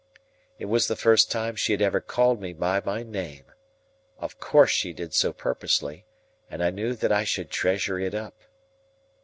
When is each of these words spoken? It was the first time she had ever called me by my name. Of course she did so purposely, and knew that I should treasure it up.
It 0.57 0.65
was 0.65 0.87
the 0.87 0.95
first 0.95 1.29
time 1.29 1.55
she 1.55 1.73
had 1.73 1.79
ever 1.83 2.01
called 2.01 2.41
me 2.41 2.53
by 2.53 2.81
my 2.83 3.03
name. 3.03 3.45
Of 4.17 4.39
course 4.39 4.71
she 4.71 4.93
did 4.93 5.13
so 5.13 5.31
purposely, 5.31 6.07
and 6.49 6.75
knew 6.75 6.95
that 6.95 7.11
I 7.11 7.23
should 7.23 7.51
treasure 7.51 7.99
it 7.99 8.15
up. 8.15 8.33